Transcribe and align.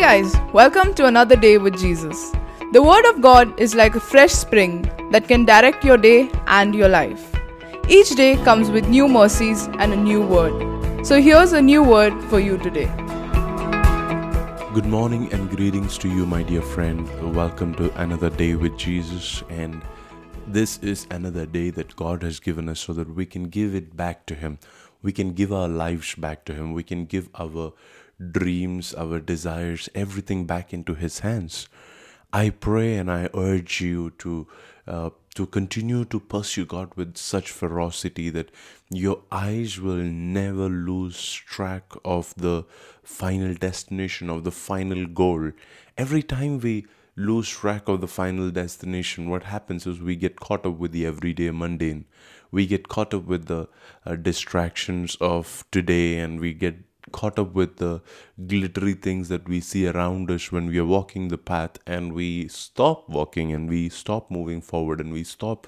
Guys, 0.00 0.34
welcome 0.54 0.94
to 0.94 1.04
another 1.04 1.36
day 1.36 1.58
with 1.58 1.78
Jesus. 1.78 2.32
The 2.72 2.82
Word 2.82 3.04
of 3.04 3.20
God 3.20 3.60
is 3.60 3.74
like 3.74 3.96
a 3.96 4.00
fresh 4.00 4.32
spring 4.32 4.90
that 5.12 5.28
can 5.28 5.44
direct 5.44 5.84
your 5.84 5.98
day 5.98 6.30
and 6.46 6.74
your 6.74 6.88
life. 6.88 7.36
Each 7.86 8.08
day 8.16 8.36
comes 8.36 8.70
with 8.70 8.88
new 8.88 9.06
mercies 9.06 9.68
and 9.78 9.92
a 9.92 9.96
new 9.96 10.22
word. 10.22 11.04
So 11.06 11.20
here's 11.20 11.52
a 11.52 11.60
new 11.60 11.82
word 11.82 12.18
for 12.30 12.40
you 12.40 12.56
today. 12.56 12.86
Good 14.72 14.86
morning 14.86 15.30
and 15.34 15.50
greetings 15.54 15.98
to 15.98 16.08
you, 16.08 16.24
my 16.24 16.44
dear 16.44 16.62
friend. 16.62 17.06
Welcome 17.36 17.74
to 17.74 17.92
another 18.00 18.30
day 18.30 18.54
with 18.54 18.78
Jesus. 18.78 19.42
And 19.50 19.82
this 20.46 20.78
is 20.78 21.06
another 21.10 21.44
day 21.44 21.68
that 21.68 21.94
God 21.94 22.22
has 22.22 22.40
given 22.40 22.70
us 22.70 22.80
so 22.80 22.94
that 22.94 23.14
we 23.14 23.26
can 23.26 23.50
give 23.50 23.74
it 23.74 23.98
back 23.98 24.24
to 24.28 24.34
Him. 24.34 24.60
We 25.02 25.12
can 25.12 25.34
give 25.34 25.52
our 25.52 25.68
lives 25.68 26.14
back 26.14 26.46
to 26.46 26.54
Him. 26.54 26.72
We 26.72 26.84
can 26.84 27.04
give 27.04 27.28
our 27.34 27.74
dreams, 28.20 28.94
our 28.94 29.20
desires, 29.20 29.88
everything 29.94 30.46
back 30.46 30.72
into 30.72 30.94
His 30.94 31.20
hands. 31.20 31.68
I 32.32 32.50
pray 32.50 32.96
and 32.96 33.10
I 33.10 33.28
urge 33.34 33.80
you 33.80 34.10
to 34.18 34.46
uh, 34.86 35.10
to 35.34 35.46
continue 35.46 36.04
to 36.04 36.18
pursue 36.18 36.66
God 36.66 36.92
with 36.96 37.16
such 37.16 37.50
ferocity 37.50 38.30
that 38.30 38.50
your 38.90 39.22
eyes 39.30 39.78
will 39.78 40.02
never 40.02 40.68
lose 40.68 41.32
track 41.32 41.84
of 42.04 42.34
the 42.36 42.64
final 43.04 43.54
destination 43.54 44.28
of 44.28 44.42
the 44.42 44.50
final 44.50 45.06
goal. 45.06 45.52
Every 45.96 46.22
time 46.22 46.58
we 46.58 46.86
lose 47.14 47.48
track 47.48 47.88
of 47.88 48.00
the 48.00 48.08
final 48.08 48.50
destination, 48.50 49.28
what 49.30 49.44
happens 49.44 49.86
is 49.86 50.00
we 50.00 50.16
get 50.16 50.40
caught 50.40 50.66
up 50.66 50.78
with 50.78 50.92
the 50.92 51.06
everyday 51.06 51.50
mundane. 51.50 52.06
We 52.50 52.66
get 52.66 52.88
caught 52.88 53.14
up 53.14 53.24
with 53.24 53.46
the 53.46 53.68
uh, 54.04 54.16
distractions 54.16 55.16
of 55.20 55.64
today 55.70 56.18
and 56.18 56.40
we 56.40 56.52
get 56.52 56.76
caught 57.12 57.38
up 57.38 57.54
with 57.54 57.76
the 57.76 58.00
glittery 58.46 58.94
things 58.94 59.28
that 59.28 59.48
we 59.48 59.60
see 59.60 59.86
around 59.86 60.30
us 60.30 60.50
when 60.50 60.66
we 60.66 60.78
are 60.78 60.84
walking 60.84 61.28
the 61.28 61.38
path 61.38 61.78
and 61.86 62.12
we 62.12 62.48
stop 62.48 63.08
walking 63.08 63.52
and 63.52 63.68
we 63.68 63.88
stop 63.88 64.30
moving 64.30 64.60
forward 64.60 65.00
and 65.00 65.12
we 65.12 65.24
stop 65.24 65.66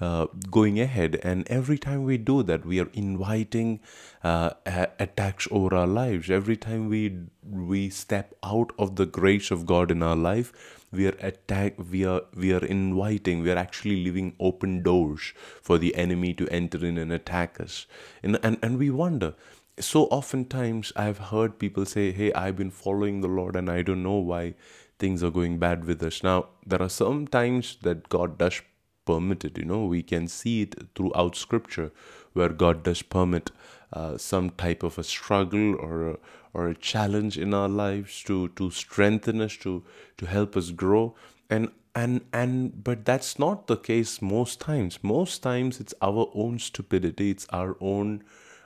uh, 0.00 0.26
going 0.50 0.80
ahead. 0.80 1.20
And 1.22 1.46
every 1.48 1.78
time 1.78 2.04
we 2.04 2.18
do 2.18 2.42
that 2.42 2.64
we 2.66 2.80
are 2.80 2.90
inviting 2.92 3.80
uh, 4.22 4.50
attacks 4.66 5.46
over 5.50 5.74
our 5.74 5.86
lives. 5.86 6.30
Every 6.30 6.56
time 6.56 6.88
we 6.88 7.18
we 7.42 7.90
step 7.90 8.34
out 8.42 8.72
of 8.78 8.96
the 8.96 9.04
grace 9.04 9.50
of 9.50 9.66
god 9.66 9.90
in 9.90 10.02
our 10.02 10.16
life 10.16 10.80
we 10.94 11.06
are 11.06 11.16
attack 11.20 11.74
we 11.90 12.04
are 12.04 12.22
we 12.34 12.52
are 12.52 12.64
inviting 12.64 13.42
we 13.42 13.50
are 13.50 13.58
actually 13.58 14.02
leaving 14.04 14.34
open 14.40 14.82
doors 14.82 15.32
for 15.60 15.78
the 15.78 15.94
enemy 15.94 16.32
to 16.32 16.48
enter 16.48 16.84
in 16.84 16.96
and 16.98 17.12
attack 17.12 17.60
us. 17.60 17.86
And 18.22 18.38
and, 18.42 18.58
and 18.62 18.78
we 18.78 18.90
wonder 18.90 19.34
so 19.78 20.04
oftentimes 20.04 20.92
I've 20.96 21.18
heard 21.18 21.58
people 21.58 21.84
say, 21.84 22.12
Hey, 22.12 22.32
I've 22.32 22.56
been 22.56 22.70
following 22.70 23.20
the 23.20 23.28
Lord 23.28 23.56
and 23.56 23.70
I 23.70 23.82
don't 23.82 24.02
know 24.02 24.18
why 24.18 24.54
things 24.98 25.22
are 25.22 25.30
going 25.30 25.58
bad 25.58 25.84
with 25.84 26.02
us. 26.02 26.22
Now, 26.22 26.46
there 26.64 26.80
are 26.80 26.88
some 26.88 27.26
times 27.26 27.76
that 27.82 28.08
God 28.08 28.38
does 28.38 28.62
permit 29.04 29.44
it, 29.44 29.58
you 29.58 29.64
know, 29.64 29.84
we 29.84 30.02
can 30.02 30.28
see 30.28 30.62
it 30.62 30.74
throughout 30.94 31.36
scripture 31.36 31.92
where 32.32 32.48
God 32.48 32.82
does 32.82 33.02
permit 33.02 33.50
uh, 33.92 34.16
some 34.16 34.50
type 34.50 34.82
of 34.82 34.98
a 34.98 35.04
struggle 35.04 35.74
or 35.76 36.10
a, 36.10 36.16
or 36.54 36.68
a 36.68 36.74
challenge 36.74 37.36
in 37.36 37.52
our 37.52 37.68
lives 37.68 38.22
to, 38.24 38.48
to 38.50 38.70
strengthen 38.70 39.40
us, 39.40 39.56
to, 39.58 39.84
to 40.16 40.26
help 40.26 40.56
us 40.56 40.70
grow. 40.70 41.14
And 41.50 41.70
and 41.94 42.22
and 42.32 42.82
but 42.82 43.04
that's 43.04 43.38
not 43.38 43.68
the 43.68 43.76
case 43.76 44.20
most 44.20 44.60
times 44.60 44.98
most 45.02 45.42
times 45.42 45.78
it's 45.78 45.94
our 46.02 46.28
own 46.34 46.58
stupidity 46.58 47.30
it's 47.30 47.46
our 47.50 47.76
own 47.80 48.22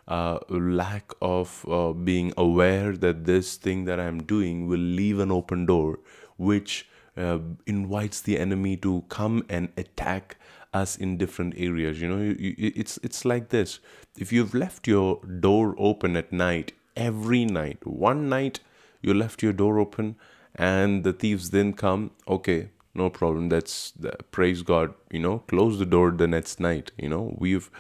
uh, 0.09 0.39
lack 0.48 1.12
of 1.20 1.64
uh, 1.69 1.92
being 1.92 2.33
aware 2.37 2.97
that 2.97 3.27
this 3.27 3.56
thing 3.56 3.84
that 3.84 4.01
I'm 4.01 4.23
doing 4.23 4.67
will 4.67 4.81
leave 4.81 5.19
an 5.19 5.31
open 5.31 5.66
door, 5.66 6.00
which 6.38 6.88
uh, 7.16 7.38
invites 7.66 8.22
the 8.22 8.38
enemy 8.38 8.77
to 8.78 9.05
come 9.09 9.44
and 9.49 9.69
attack 9.77 10.37
us 10.72 10.97
in 10.97 11.19
different 11.19 11.55
areas. 11.56 12.00
You 12.00 12.09
know, 12.09 12.22
you, 12.22 12.55
you, 12.56 12.72
it's 12.75 12.99
it's 13.03 13.25
like 13.25 13.50
this: 13.50 13.81
if 14.19 14.32
you've 14.32 14.55
left 14.55 14.87
your 14.87 15.21
door 15.25 15.75
open 15.78 16.16
at 16.16 16.32
night, 16.32 16.72
every 16.97 17.44
night, 17.44 17.87
one 17.87 18.28
night 18.28 18.61
you 19.03 19.12
left 19.12 19.43
your 19.43 19.53
door 19.53 19.78
open, 19.78 20.16
and 20.55 21.05
the 21.05 21.12
thieves 21.12 21.50
then 21.50 21.72
come. 21.75 22.12
Okay, 22.27 22.71
no 22.94 23.11
problem. 23.11 23.49
That's 23.50 23.93
praise 24.31 24.62
God. 24.62 24.94
You 25.11 25.21
know, 25.21 25.38
close 25.49 25.78
the 25.78 25.87
door 25.87 26.11
the 26.12 26.27
next 26.27 26.61
night. 26.61 26.93
You 26.97 27.11
know, 27.11 27.34
we've 27.38 27.71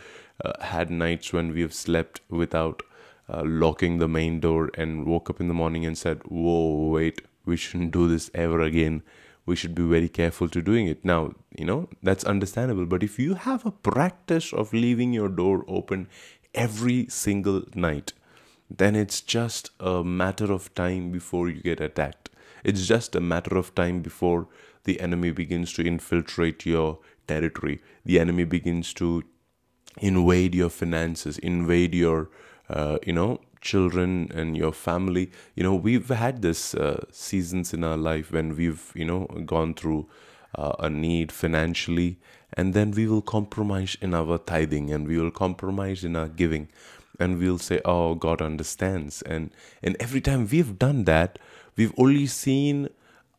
uh, 0.44 0.52
had 0.62 0.90
nights 0.90 1.32
when 1.32 1.52
we 1.52 1.60
have 1.62 1.74
slept 1.74 2.20
without 2.28 2.82
uh, 3.28 3.42
locking 3.44 3.98
the 3.98 4.08
main 4.08 4.40
door 4.40 4.70
and 4.74 5.06
woke 5.06 5.28
up 5.28 5.40
in 5.40 5.48
the 5.48 5.54
morning 5.54 5.84
and 5.84 5.96
said, 5.96 6.22
Whoa, 6.24 6.88
wait, 6.88 7.22
we 7.44 7.56
shouldn't 7.56 7.90
do 7.90 8.08
this 8.08 8.30
ever 8.34 8.60
again. 8.60 9.02
We 9.46 9.56
should 9.56 9.74
be 9.74 9.82
very 9.82 10.08
careful 10.08 10.48
to 10.50 10.60
doing 10.60 10.86
it. 10.86 11.04
Now, 11.04 11.34
you 11.56 11.64
know, 11.64 11.88
that's 12.02 12.24
understandable. 12.24 12.84
But 12.86 13.02
if 13.02 13.18
you 13.18 13.34
have 13.34 13.64
a 13.64 13.70
practice 13.70 14.52
of 14.52 14.72
leaving 14.72 15.12
your 15.12 15.28
door 15.28 15.64
open 15.66 16.08
every 16.54 17.06
single 17.08 17.62
night, 17.74 18.12
then 18.70 18.94
it's 18.94 19.22
just 19.22 19.70
a 19.80 20.04
matter 20.04 20.52
of 20.52 20.74
time 20.74 21.10
before 21.10 21.48
you 21.48 21.62
get 21.62 21.80
attacked. 21.80 22.28
It's 22.62 22.86
just 22.86 23.14
a 23.14 23.20
matter 23.20 23.56
of 23.56 23.74
time 23.74 24.02
before 24.02 24.48
the 24.84 25.00
enemy 25.00 25.30
begins 25.30 25.72
to 25.74 25.86
infiltrate 25.86 26.66
your 26.66 26.98
territory. 27.26 27.80
The 28.04 28.20
enemy 28.20 28.44
begins 28.44 28.92
to 28.94 29.24
invade 30.00 30.54
your 30.54 30.70
finances, 30.70 31.38
invade 31.38 31.94
your, 31.94 32.30
uh, 32.68 32.98
you 33.06 33.12
know, 33.12 33.40
children 33.60 34.30
and 34.34 34.56
your 34.56 34.72
family. 34.72 35.30
You 35.54 35.62
know, 35.64 35.74
we've 35.74 36.08
had 36.08 36.42
this 36.42 36.74
uh, 36.74 37.04
seasons 37.10 37.74
in 37.74 37.84
our 37.84 37.96
life 37.96 38.32
when 38.32 38.56
we've, 38.56 38.92
you 38.94 39.04
know, 39.04 39.26
gone 39.46 39.74
through 39.74 40.08
uh, 40.54 40.72
a 40.78 40.90
need 40.90 41.32
financially, 41.32 42.18
and 42.54 42.74
then 42.74 42.90
we 42.92 43.06
will 43.06 43.22
compromise 43.22 43.96
in 44.00 44.14
our 44.14 44.38
tithing, 44.38 44.90
and 44.90 45.06
we 45.06 45.18
will 45.18 45.30
compromise 45.30 46.04
in 46.04 46.16
our 46.16 46.28
giving, 46.28 46.68
and 47.18 47.38
we'll 47.38 47.58
say, 47.58 47.80
"Oh, 47.84 48.14
God 48.14 48.40
understands." 48.40 49.22
And 49.22 49.50
and 49.82 49.96
every 50.00 50.20
time 50.20 50.48
we've 50.50 50.78
done 50.78 51.04
that, 51.04 51.38
we've 51.76 51.92
only 51.98 52.26
seen 52.26 52.88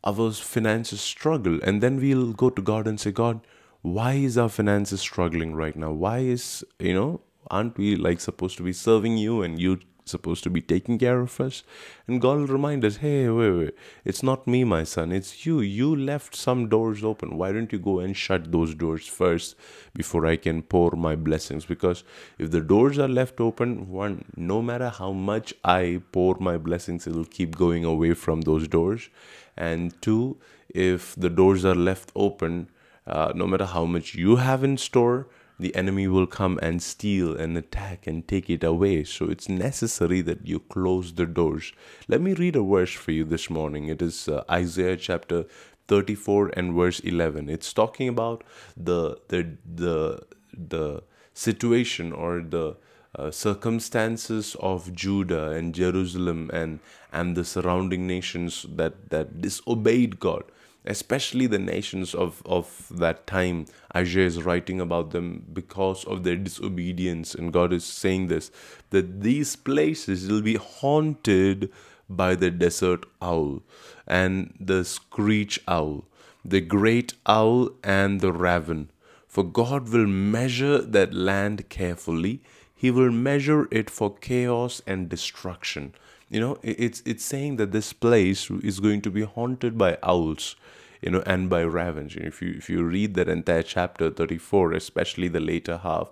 our 0.04 0.30
finances 0.32 1.00
struggle, 1.00 1.58
and 1.62 1.82
then 1.82 1.96
we'll 2.00 2.32
go 2.32 2.50
to 2.50 2.62
God 2.62 2.86
and 2.86 3.00
say, 3.00 3.10
"God." 3.10 3.40
Why 3.82 4.12
is 4.12 4.36
our 4.36 4.48
finances 4.48 5.00
struggling 5.00 5.54
right 5.54 5.76
now? 5.76 5.90
Why 5.90 6.18
is 6.18 6.64
you 6.78 6.94
know 6.94 7.20
aren't 7.50 7.78
we 7.78 7.96
like 7.96 8.20
supposed 8.20 8.56
to 8.58 8.62
be 8.62 8.72
serving 8.72 9.16
you 9.16 9.42
and 9.42 9.58
you 9.58 9.80
supposed 10.04 10.42
to 10.42 10.50
be 10.50 10.60
taking 10.60 10.98
care 10.98 11.20
of 11.20 11.40
us? 11.40 11.62
And 12.06 12.20
god 12.20 12.38
will 12.38 12.46
remind 12.46 12.84
us 12.84 12.96
hey 12.96 13.28
wait 13.30 13.50
wait 13.52 13.74
it's 14.04 14.22
not 14.22 14.46
me 14.46 14.64
my 14.64 14.84
son 14.84 15.12
it's 15.12 15.46
you. 15.46 15.60
You 15.60 15.96
left 15.96 16.36
some 16.36 16.68
doors 16.68 17.02
open. 17.02 17.38
Why 17.38 17.52
don't 17.52 17.72
you 17.72 17.78
go 17.78 18.00
and 18.00 18.14
shut 18.14 18.52
those 18.52 18.74
doors 18.74 19.06
first 19.06 19.56
before 19.94 20.26
i 20.26 20.36
can 20.36 20.60
pour 20.60 20.90
my 20.90 21.16
blessings? 21.16 21.64
Because 21.64 22.04
if 22.38 22.50
the 22.50 22.60
doors 22.60 22.98
are 22.98 23.08
left 23.08 23.40
open 23.40 23.88
one 23.88 24.26
no 24.36 24.60
matter 24.60 24.90
how 24.90 25.12
much 25.12 25.54
i 25.64 26.02
pour 26.12 26.36
my 26.38 26.58
blessings 26.58 27.06
it'll 27.06 27.24
keep 27.24 27.56
going 27.56 27.86
away 27.86 28.12
from 28.12 28.42
those 28.42 28.68
doors. 28.68 29.08
And 29.56 30.00
two 30.02 30.36
if 30.68 31.14
the 31.14 31.30
doors 31.30 31.64
are 31.64 31.74
left 31.74 32.12
open 32.14 32.68
uh, 33.10 33.32
no 33.34 33.46
matter 33.46 33.66
how 33.66 33.84
much 33.84 34.14
you 34.14 34.36
have 34.36 34.62
in 34.62 34.76
store, 34.76 35.26
the 35.58 35.74
enemy 35.74 36.06
will 36.08 36.26
come 36.26 36.58
and 36.62 36.82
steal 36.82 37.36
and 37.36 37.58
attack 37.58 38.06
and 38.06 38.26
take 38.26 38.48
it 38.48 38.64
away. 38.64 39.04
So 39.04 39.26
it's 39.26 39.48
necessary 39.48 40.20
that 40.22 40.46
you 40.46 40.60
close 40.60 41.12
the 41.12 41.26
doors. 41.26 41.72
Let 42.08 42.20
me 42.20 42.32
read 42.34 42.56
a 42.56 42.62
verse 42.62 42.94
for 42.94 43.10
you 43.10 43.24
this 43.24 43.50
morning. 43.50 43.88
It 43.88 44.00
is 44.00 44.28
uh, 44.28 44.44
Isaiah 44.50 44.96
chapter 44.96 45.44
34 45.88 46.52
and 46.56 46.72
verse 46.72 47.00
11. 47.00 47.50
It's 47.50 47.72
talking 47.72 48.08
about 48.08 48.44
the 48.76 49.18
the 49.28 49.56
the 49.66 50.22
the 50.56 51.02
situation 51.34 52.12
or 52.12 52.40
the 52.40 52.76
uh, 53.18 53.30
circumstances 53.32 54.56
of 54.60 54.94
Judah 54.94 55.50
and 55.50 55.74
Jerusalem 55.74 56.48
and 56.54 56.78
and 57.12 57.36
the 57.36 57.44
surrounding 57.44 58.06
nations 58.06 58.64
that 58.76 59.10
that 59.10 59.40
disobeyed 59.40 60.20
God 60.20 60.44
especially 60.84 61.46
the 61.46 61.58
nations 61.58 62.14
of, 62.14 62.42
of 62.46 62.86
that 62.90 63.26
time. 63.26 63.66
Isaiah 63.94 64.26
is 64.26 64.42
writing 64.42 64.80
about 64.80 65.10
them 65.10 65.44
because 65.52 66.04
of 66.04 66.22
their 66.22 66.36
disobedience. 66.36 67.34
And 67.34 67.52
God 67.52 67.72
is 67.72 67.84
saying 67.84 68.28
this 68.28 68.50
that 68.90 69.22
these 69.22 69.56
places 69.56 70.28
will 70.28 70.42
be 70.42 70.56
haunted 70.56 71.70
by 72.08 72.34
the 72.34 72.50
desert 72.50 73.06
owl 73.22 73.62
and 74.06 74.54
the 74.58 74.84
screech 74.84 75.60
owl, 75.68 76.04
the 76.44 76.60
great 76.60 77.14
owl 77.26 77.70
and 77.84 78.20
the 78.20 78.32
raven. 78.32 78.90
For 79.28 79.44
God 79.44 79.88
will 79.90 80.08
measure 80.08 80.78
that 80.78 81.14
land 81.14 81.68
carefully, 81.68 82.42
He 82.74 82.90
will 82.90 83.12
measure 83.12 83.68
it 83.70 83.88
for 83.88 84.16
chaos 84.16 84.82
and 84.86 85.08
destruction 85.08 85.94
you 86.30 86.40
know 86.40 86.56
it's 86.62 87.02
it's 87.04 87.24
saying 87.24 87.56
that 87.56 87.72
this 87.72 87.92
place 87.92 88.50
is 88.50 88.80
going 88.80 89.02
to 89.02 89.10
be 89.10 89.22
haunted 89.22 89.76
by 89.76 89.98
owls 90.02 90.56
you 91.02 91.10
know 91.10 91.22
and 91.26 91.50
by 91.50 91.62
ravens. 91.62 92.16
If 92.16 92.40
you 92.42 92.54
if 92.56 92.70
you 92.70 92.84
read 92.84 93.14
that 93.14 93.28
entire 93.28 93.62
chapter 93.62 94.10
34 94.10 94.72
especially 94.74 95.28
the 95.28 95.40
later 95.40 95.78
half 95.78 96.10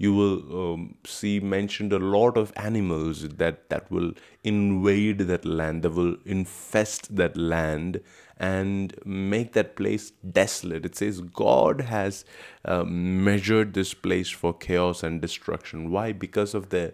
you 0.00 0.14
will 0.14 0.72
um, 0.74 0.94
see 1.04 1.40
mentioned 1.40 1.92
a 1.92 1.98
lot 1.98 2.36
of 2.36 2.52
animals 2.56 3.28
that 3.28 3.68
that 3.68 3.90
will 3.90 4.12
invade 4.44 5.18
that 5.18 5.44
land 5.44 5.82
that 5.82 5.90
will 5.90 6.16
infest 6.24 7.16
that 7.16 7.36
land 7.36 8.00
and 8.40 8.94
make 9.04 9.52
that 9.54 9.74
place 9.74 10.12
desolate. 10.30 10.86
It 10.86 10.94
says 10.94 11.20
god 11.20 11.80
has 11.80 12.24
uh, 12.64 12.84
measured 12.84 13.74
this 13.74 13.92
place 13.92 14.30
for 14.30 14.54
chaos 14.54 15.02
and 15.02 15.20
destruction. 15.20 15.90
Why? 15.90 16.12
Because 16.12 16.54
of 16.54 16.68
their 16.68 16.92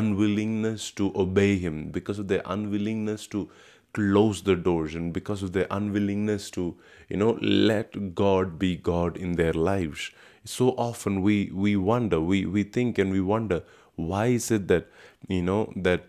unwillingness 0.00 0.90
to 1.00 1.12
obey 1.24 1.58
him 1.58 1.90
because 1.90 2.18
of 2.18 2.28
their 2.28 2.42
unwillingness 2.56 3.26
to 3.34 3.48
close 3.92 4.42
the 4.42 4.56
doors 4.56 4.94
and 4.94 5.12
because 5.12 5.42
of 5.42 5.52
their 5.52 5.66
unwillingness 5.70 6.50
to 6.50 6.64
you 7.08 7.16
know 7.16 7.32
let 7.40 8.14
god 8.14 8.58
be 8.58 8.76
god 8.76 9.16
in 9.16 9.36
their 9.36 9.52
lives. 9.52 10.10
So 10.44 10.70
often 10.88 11.22
we 11.22 11.50
we 11.52 11.76
wonder 11.76 12.20
we 12.20 12.44
we 12.46 12.64
think 12.64 12.98
and 12.98 13.10
we 13.12 13.20
wonder 13.20 13.62
why 13.96 14.26
is 14.40 14.50
it 14.50 14.68
that 14.68 14.88
you 15.28 15.42
know 15.42 15.72
that 15.76 16.04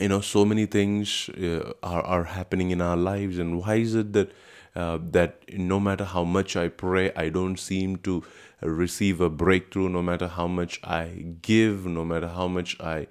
you 0.00 0.08
know 0.08 0.20
so 0.20 0.44
many 0.44 0.66
things 0.66 1.28
uh, 1.30 1.72
are 1.82 2.02
are 2.02 2.24
happening 2.24 2.70
in 2.70 2.80
our 2.80 2.96
lives? 2.96 3.38
And 3.38 3.60
why 3.60 3.76
is 3.76 3.94
it 3.94 4.12
that 4.14 4.32
uh, 4.76 4.98
that 5.10 5.42
no 5.52 5.78
matter 5.78 6.04
how 6.04 6.24
much 6.24 6.56
I 6.56 6.68
pray, 6.68 7.12
I 7.14 7.28
don't 7.28 7.58
seem 7.58 7.96
to 7.98 8.24
receive 8.62 9.20
a 9.20 9.30
breakthrough. 9.30 9.88
No 9.88 10.02
matter 10.02 10.28
how 10.28 10.46
much 10.46 10.80
I 10.82 11.36
give, 11.42 11.86
no 11.86 12.04
matter 12.04 12.28
how 12.28 12.48
much 12.48 12.78
I 12.80 13.06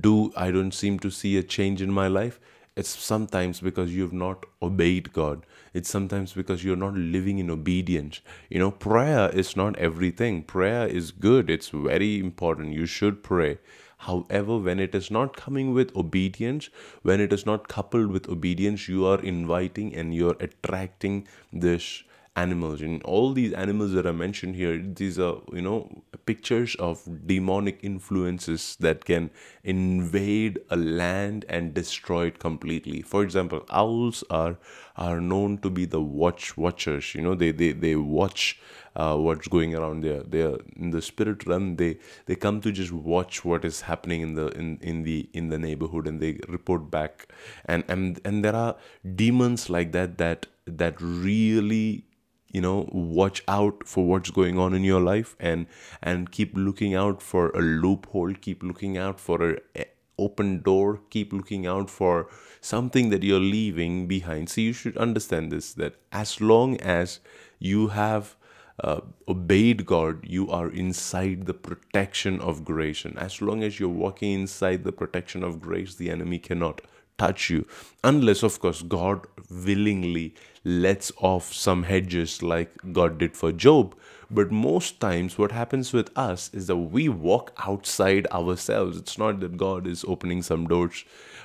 do, 0.00 0.32
I 0.36 0.50
don't 0.50 0.72
seem 0.72 0.98
to 1.00 1.10
see 1.10 1.36
a 1.36 1.42
change 1.42 1.82
in 1.82 1.90
my 1.90 2.08
life. 2.08 2.38
It's 2.76 2.90
sometimes 2.90 3.60
because 3.60 3.92
you 3.92 4.02
have 4.02 4.12
not 4.12 4.46
obeyed 4.62 5.12
God. 5.12 5.44
It's 5.74 5.90
sometimes 5.90 6.32
because 6.32 6.62
you're 6.62 6.76
not 6.76 6.94
living 6.94 7.40
in 7.40 7.50
obedience. 7.50 8.20
You 8.48 8.60
know, 8.60 8.70
prayer 8.70 9.28
is 9.30 9.56
not 9.56 9.76
everything. 9.78 10.44
Prayer 10.44 10.86
is 10.86 11.10
good, 11.10 11.50
it's 11.50 11.70
very 11.70 12.20
important. 12.20 12.74
You 12.74 12.86
should 12.86 13.24
pray. 13.24 13.58
However, 13.98 14.58
when 14.58 14.78
it 14.80 14.94
is 14.94 15.10
not 15.10 15.36
coming 15.36 15.74
with 15.74 15.94
obedience, 15.96 16.70
when 17.02 17.20
it 17.20 17.32
is 17.32 17.44
not 17.44 17.68
coupled 17.68 18.10
with 18.10 18.28
obedience, 18.28 18.88
you 18.88 19.04
are 19.06 19.20
inviting 19.20 19.94
and 19.94 20.14
you're 20.14 20.36
attracting 20.40 21.26
this 21.52 22.04
animals. 22.42 22.82
And 22.82 23.02
all 23.02 23.32
these 23.32 23.52
animals 23.52 23.92
that 23.92 24.06
are 24.06 24.12
mentioned 24.12 24.56
here 24.56 24.78
these 25.02 25.18
are 25.18 25.36
you 25.52 25.62
know 25.62 25.78
pictures 26.26 26.74
of 26.76 27.02
demonic 27.26 27.78
influences 27.82 28.76
that 28.80 29.04
can 29.04 29.30
invade 29.64 30.58
a 30.70 30.76
land 30.76 31.44
and 31.48 31.74
destroy 31.74 32.26
it 32.26 32.38
completely. 32.38 33.02
For 33.02 33.22
example 33.22 33.64
owls 33.70 34.24
are 34.30 34.56
are 34.96 35.20
known 35.20 35.58
to 35.58 35.70
be 35.70 35.84
the 35.84 36.00
watch 36.00 36.56
watchers. 36.56 37.14
You 37.14 37.22
know 37.22 37.34
they 37.34 37.50
they, 37.52 37.72
they 37.72 37.96
watch 37.96 38.60
uh, 38.96 39.16
what's 39.16 39.48
going 39.48 39.74
around 39.74 40.02
there. 40.02 40.22
They 40.22 40.42
are 40.42 40.58
in 40.76 40.90
the 40.90 41.02
spirit 41.02 41.46
realm 41.46 41.76
they 41.76 41.98
they 42.26 42.36
come 42.36 42.60
to 42.62 42.72
just 42.72 42.92
watch 42.92 43.44
what 43.44 43.64
is 43.64 43.80
happening 43.82 44.20
in 44.22 44.34
the 44.34 44.48
in, 44.48 44.78
in 44.80 45.02
the 45.04 45.28
in 45.32 45.48
the 45.48 45.58
neighborhood 45.58 46.06
and 46.06 46.20
they 46.20 46.38
report 46.48 46.90
back. 46.90 47.28
And 47.66 47.84
and 47.88 48.20
and 48.24 48.44
there 48.44 48.56
are 48.56 48.76
demons 49.22 49.68
like 49.70 49.92
that 49.92 50.18
that 50.18 50.46
that 50.66 51.00
really 51.00 52.04
you 52.50 52.60
know 52.60 52.88
watch 52.92 53.42
out 53.48 53.86
for 53.86 54.06
what's 54.06 54.30
going 54.30 54.58
on 54.58 54.74
in 54.74 54.82
your 54.84 55.00
life 55.00 55.36
and 55.38 55.66
and 56.02 56.30
keep 56.30 56.56
looking 56.56 56.94
out 56.94 57.22
for 57.22 57.50
a 57.50 57.60
loophole 57.60 58.34
keep 58.34 58.62
looking 58.62 58.96
out 58.96 59.20
for 59.20 59.58
a, 59.76 59.84
open 60.18 60.60
door 60.62 61.00
keep 61.10 61.32
looking 61.32 61.66
out 61.66 61.88
for 61.88 62.28
something 62.60 63.10
that 63.10 63.22
you're 63.22 63.38
leaving 63.38 64.08
behind 64.08 64.48
so 64.48 64.60
you 64.60 64.72
should 64.72 64.96
understand 64.96 65.52
this 65.52 65.74
that 65.74 65.94
as 66.10 66.40
long 66.40 66.76
as 66.80 67.20
you 67.60 67.88
have 67.88 68.34
uh, 68.82 69.00
obeyed 69.26 69.84
God, 69.86 70.24
you 70.24 70.48
are 70.50 70.70
inside 70.70 71.46
the 71.46 71.54
protection 71.54 72.40
of 72.40 72.64
grace. 72.64 73.04
And 73.04 73.18
as 73.18 73.42
long 73.42 73.62
as 73.64 73.80
you're 73.80 73.88
walking 73.88 74.32
inside 74.32 74.84
the 74.84 74.92
protection 74.92 75.42
of 75.42 75.60
grace, 75.60 75.96
the 75.96 76.10
enemy 76.10 76.38
cannot 76.38 76.80
touch 77.18 77.50
you 77.50 77.66
unless 78.04 78.42
of 78.42 78.58
course 78.60 78.82
god 78.82 79.26
willingly 79.50 80.34
lets 80.64 81.10
off 81.18 81.52
some 81.52 81.84
hedges 81.84 82.42
like 82.42 82.70
god 82.92 83.18
did 83.18 83.36
for 83.36 83.52
job. 83.52 83.94
But 84.30 84.50
most 84.52 85.00
times 85.00 85.38
what 85.38 85.52
happens 85.52 85.94
with 85.94 86.10
us 86.16 86.50
is 86.52 86.66
that 86.66 86.76
we 86.76 87.08
walk 87.08 87.52
outside 87.66 88.26
ourselves. 88.30 88.98
It's 88.98 89.16
not 89.16 89.40
that 89.40 89.56
god 89.56 89.86
is 89.86 90.04
opening 90.06 90.42
some 90.42 90.66
doors 90.66 91.04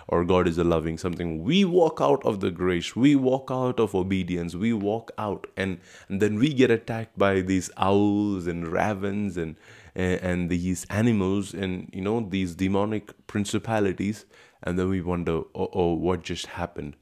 or 0.09 0.25
god 0.25 0.49
is 0.49 0.57
allowing 0.57 0.97
something. 0.97 1.43
We 1.43 1.63
walk 1.63 1.99
out 2.01 2.25
of 2.25 2.41
the 2.41 2.51
grace. 2.51 2.93
We 2.93 3.15
walk 3.15 3.49
out 3.49 3.79
of 3.79 3.95
obedience. 3.95 4.53
We 4.55 4.73
walk 4.73 5.11
out 5.17 5.47
and, 5.55 5.79
and 6.09 6.21
then 6.21 6.37
we 6.37 6.53
get 6.53 6.69
attacked 6.71 7.17
by 7.17 7.39
these 7.39 7.69
owls 7.77 8.47
and 8.47 8.67
ravens 8.67 9.37
and 9.37 9.55
Eh, 9.95 10.17
and 10.21 10.49
these 10.49 10.85
animals 10.89 11.53
and 11.53 11.89
you 11.93 12.01
know 12.01 12.19
these 12.27 12.55
demonic 12.55 13.11
principalities 13.27 14.25
and 14.63 14.79
then 14.79 14.89
we 14.89 15.01
wonder, 15.01 15.41
oh, 15.53 15.69
oh, 15.73 15.93
what 15.93 16.23
just 16.23 16.47
happened? 16.47 16.95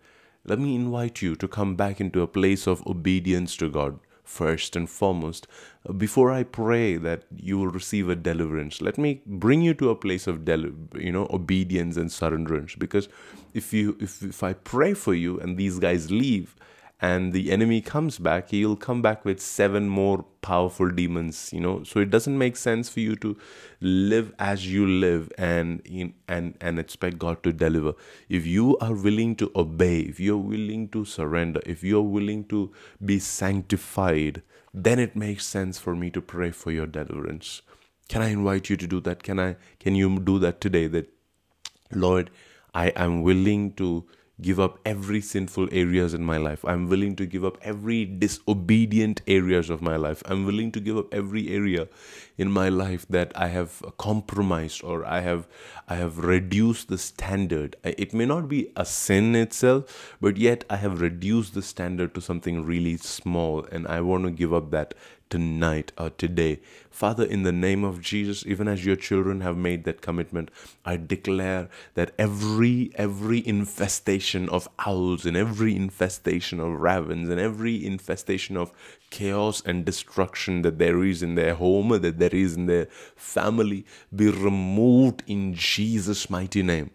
Let 0.43 0.59
me 0.59 0.75
invite 0.75 1.21
you 1.21 1.35
to 1.35 1.47
come 1.47 1.75
back 1.75 2.01
into 2.01 2.21
a 2.21 2.27
place 2.27 2.67
of 2.67 2.85
obedience 2.87 3.55
to 3.57 3.69
God 3.69 3.99
first 4.23 4.75
and 4.75 4.89
foremost. 4.89 5.47
Before 5.97 6.31
I 6.31 6.43
pray 6.43 6.95
that 6.97 7.23
you 7.35 7.59
will 7.59 7.67
receive 7.67 8.09
a 8.09 8.15
deliverance, 8.15 8.81
let 8.81 8.97
me 8.97 9.21
bring 9.25 9.61
you 9.61 9.73
to 9.75 9.89
a 9.89 9.95
place 9.95 10.25
of 10.25 10.43
deli- 10.43 10.73
you 10.95 11.11
know 11.11 11.27
obedience 11.29 11.97
and 11.97 12.09
surrenderance. 12.09 12.77
Because 12.77 13.07
if 13.53 13.71
you 13.73 13.95
if 13.99 14.23
if 14.23 14.41
I 14.43 14.53
pray 14.53 14.93
for 14.93 15.13
you 15.13 15.39
and 15.39 15.57
these 15.57 15.79
guys 15.79 16.09
leave, 16.09 16.55
and 17.01 17.33
the 17.33 17.51
enemy 17.51 17.81
comes 17.81 18.19
back, 18.19 18.49
he'll 18.49 18.75
come 18.75 19.01
back 19.01 19.25
with 19.25 19.41
seven 19.41 19.89
more 19.89 20.23
powerful 20.41 20.89
demons, 20.89 21.51
you 21.51 21.59
know. 21.59 21.83
So 21.83 21.99
it 21.99 22.11
doesn't 22.11 22.37
make 22.37 22.55
sense 22.55 22.89
for 22.89 22.99
you 22.99 23.15
to 23.17 23.35
live 23.79 24.33
as 24.37 24.71
you 24.71 24.85
live 24.85 25.31
and 25.37 25.81
and 26.27 26.55
and 26.61 26.79
expect 26.79 27.17
God 27.17 27.41
to 27.43 27.51
deliver. 27.51 27.93
If 28.29 28.45
you 28.45 28.77
are 28.77 28.93
willing 28.93 29.35
to 29.37 29.51
obey, 29.55 30.01
if 30.01 30.19
you're 30.19 30.37
willing 30.37 30.89
to 30.89 31.03
surrender, 31.05 31.61
if 31.65 31.83
you're 31.83 32.01
willing 32.17 32.45
to 32.45 32.71
be 33.03 33.19
sanctified, 33.19 34.43
then 34.73 34.99
it 34.99 35.15
makes 35.15 35.45
sense 35.45 35.79
for 35.79 35.95
me 35.95 36.11
to 36.11 36.21
pray 36.21 36.51
for 36.51 36.71
your 36.71 36.85
deliverance. 36.85 37.61
Can 38.09 38.21
I 38.21 38.29
invite 38.29 38.69
you 38.69 38.77
to 38.77 38.87
do 38.87 38.99
that? 39.01 39.23
Can 39.23 39.39
I 39.39 39.55
can 39.79 39.95
you 39.95 40.19
do 40.19 40.37
that 40.39 40.61
today 40.61 40.87
that 40.87 41.11
Lord, 41.93 42.29
I 42.73 42.87
am 42.89 43.21
willing 43.21 43.73
to 43.73 44.05
give 44.39 44.59
up 44.59 44.79
every 44.85 45.21
sinful 45.21 45.67
areas 45.71 46.13
in 46.13 46.23
my 46.23 46.37
life. 46.37 46.63
I'm 46.65 46.87
willing 46.87 47.15
to 47.17 47.25
give 47.25 47.45
up 47.45 47.57
every 47.61 48.05
disobedient 48.05 49.21
areas 49.27 49.69
of 49.69 49.81
my 49.81 49.97
life. 49.97 50.23
I'm 50.25 50.45
willing 50.45 50.71
to 50.71 50.79
give 50.79 50.97
up 50.97 51.13
every 51.13 51.49
area 51.49 51.87
in 52.37 52.51
my 52.51 52.69
life 52.69 53.05
that 53.15 53.31
i 53.35 53.47
have 53.47 53.83
compromised 53.97 54.83
or 54.83 55.05
i 55.05 55.19
have 55.19 55.47
i 55.87 55.95
have 55.95 56.17
reduced 56.17 56.87
the 56.87 56.97
standard. 56.97 57.75
It 57.83 58.13
may 58.13 58.25
not 58.25 58.47
be 58.49 58.71
a 58.75 58.85
sin 58.85 59.35
itself 59.35 60.15
but 60.19 60.37
yet 60.37 60.63
i 60.69 60.77
have 60.77 61.01
reduced 61.01 61.53
the 61.53 61.61
standard 61.61 62.15
to 62.15 62.21
something 62.21 62.63
really 62.65 62.97
small 62.97 63.65
and 63.71 63.87
i 63.87 64.01
want 64.01 64.23
to 64.23 64.31
give 64.31 64.53
up 64.53 64.71
that 64.71 64.95
tonight 65.31 65.91
or 65.97 66.11
today. 66.11 66.59
Father, 66.91 67.23
in 67.23 67.41
the 67.41 67.51
name 67.51 67.83
of 67.83 68.01
Jesus, 68.01 68.45
even 68.45 68.67
as 68.67 68.85
your 68.85 68.97
children 68.97 69.41
have 69.41 69.57
made 69.57 69.85
that 69.85 70.01
commitment, 70.01 70.51
I 70.85 70.97
declare 70.97 71.69
that 71.95 72.11
every 72.19 72.91
every 72.95 73.45
infestation 73.47 74.49
of 74.49 74.67
owls 74.77 75.25
and 75.25 75.35
every 75.35 75.75
infestation 75.75 76.59
of 76.59 76.79
ravens 76.79 77.29
and 77.29 77.39
every 77.39 77.83
infestation 77.83 78.57
of 78.57 78.71
chaos 79.09 79.63
and 79.65 79.85
destruction 79.85 80.61
that 80.61 80.77
there 80.77 81.03
is 81.03 81.23
in 81.23 81.35
their 81.35 81.55
home, 81.55 81.89
that 81.89 82.19
there 82.19 82.35
is 82.35 82.55
in 82.55 82.67
their 82.67 82.87
family, 83.15 83.85
be 84.13 84.29
removed 84.29 85.23
in 85.25 85.53
Jesus' 85.55 86.29
mighty 86.29 86.61
name 86.61 86.91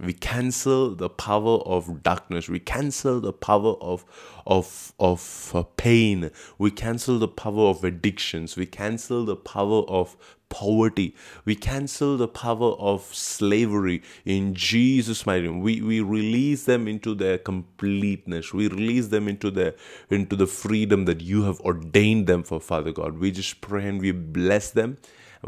we 0.00 0.12
cancel 0.12 0.94
the 0.94 1.08
power 1.10 1.58
of 1.66 2.02
darkness. 2.02 2.48
We 2.48 2.60
cancel 2.60 3.20
the 3.20 3.32
power 3.32 3.74
of 3.80 4.04
of 4.46 4.92
of 5.00 5.52
uh, 5.54 5.62
pain. 5.76 6.30
We 6.58 6.70
cancel 6.70 7.18
the 7.18 7.28
power 7.28 7.68
of 7.68 7.84
addictions. 7.84 8.56
We 8.56 8.66
cancel 8.66 9.24
the 9.24 9.36
power 9.36 9.82
of 9.88 10.16
poverty. 10.50 11.14
We 11.44 11.56
cancel 11.56 12.16
the 12.16 12.28
power 12.28 12.72
of 12.78 13.02
slavery 13.14 14.02
in 14.24 14.54
jesus 14.54 15.26
mighty 15.26 15.48
name. 15.48 15.60
We 15.60 15.80
we 15.82 16.00
release 16.00 16.64
them 16.64 16.88
into 16.88 17.14
their 17.14 17.38
completeness. 17.38 18.52
We 18.54 18.68
release 18.68 19.08
them 19.08 19.28
into 19.28 19.50
the 19.50 19.74
into 20.10 20.36
the 20.36 20.46
freedom 20.46 21.06
that 21.06 21.20
you 21.22 21.44
have 21.44 21.60
ordained 21.60 22.26
them 22.26 22.42
for 22.44 22.60
father 22.60 22.92
god. 22.92 23.18
We 23.18 23.30
just 23.32 23.60
pray 23.60 23.88
and 23.88 24.00
we 24.00 24.12
bless 24.12 24.70
them 24.70 24.98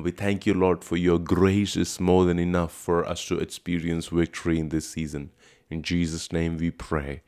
we 0.02 0.10
thank 0.10 0.46
you, 0.46 0.54
Lord, 0.54 0.84
for 0.84 0.96
your 0.96 1.18
grace 1.18 1.76
is 1.76 1.98
more 1.98 2.24
than 2.24 2.38
enough 2.38 2.72
for 2.72 3.04
us 3.04 3.24
to 3.26 3.38
experience 3.38 4.08
victory 4.08 4.58
in 4.58 4.68
this 4.68 4.88
season. 4.88 5.30
In 5.70 5.82
Jesus' 5.82 6.32
name 6.32 6.56
we 6.56 6.70
pray. 6.70 7.22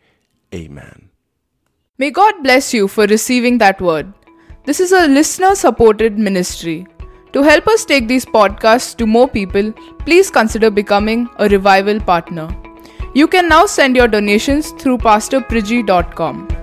Amen. 0.54 1.10
May 1.98 2.10
God 2.10 2.34
bless 2.42 2.72
you 2.72 2.88
for 2.88 3.06
receiving 3.06 3.58
that 3.58 3.80
word. 3.80 4.12
This 4.64 4.80
is 4.80 4.92
a 4.92 5.06
listener 5.06 5.54
supported 5.54 6.18
ministry. 6.18 6.86
To 7.32 7.42
help 7.42 7.66
us 7.68 7.84
take 7.84 8.08
these 8.08 8.24
podcasts 8.24 8.96
to 8.96 9.06
more 9.06 9.28
people, 9.28 9.72
please 10.00 10.30
consider 10.30 10.70
becoming 10.70 11.28
a 11.38 11.48
revival 11.48 12.00
partner. 12.00 12.48
You 13.14 13.26
can 13.26 13.48
now 13.48 13.66
send 13.66 13.96
your 13.96 14.08
donations 14.08 14.70
through 14.72 14.98
pastorpriji.com. 14.98 16.59